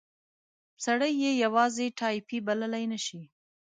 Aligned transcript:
سړی 0.85 1.11
یې 1.23 1.31
یوازې 1.43 1.85
ټایپي 1.99 2.37
بللای 2.47 2.85
نه 2.93 2.99
شي. 3.05 3.21